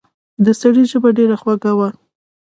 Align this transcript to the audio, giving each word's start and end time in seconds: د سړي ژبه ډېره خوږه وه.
د 0.45 0.47
سړي 0.59 0.83
ژبه 0.91 1.09
ډېره 1.17 1.35
خوږه 1.41 1.71
وه. 1.77 1.89